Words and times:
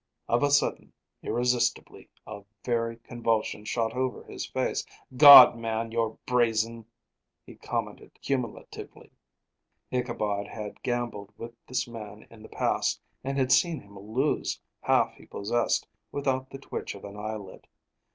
Of 0.27 0.41
a 0.41 0.49
sudden, 0.49 0.93
irresistibly, 1.21 2.09
a 2.25 2.41
very 2.65 2.97
convulsion 2.97 3.65
shot 3.65 3.93
over 3.93 4.23
his 4.23 4.47
face. 4.47 4.83
"God, 5.15 5.55
man, 5.55 5.91
you're 5.91 6.17
brazen!" 6.25 6.85
he 7.45 7.53
commented 7.53 8.19
cumulatively. 8.19 9.11
Ichabod 9.91 10.47
had 10.47 10.81
gambled 10.81 11.31
with 11.37 11.53
this 11.67 11.87
man 11.87 12.25
in 12.31 12.41
the 12.41 12.49
past, 12.49 12.99
and 13.23 13.37
had 13.37 13.51
seen 13.51 13.79
him 13.79 13.95
lose 13.95 14.59
half 14.81 15.13
he 15.13 15.27
possessed 15.27 15.87
without 16.11 16.49
the 16.49 16.57
twitch 16.57 16.95
of 16.95 17.05
an 17.05 17.15
eyelid. 17.15 17.67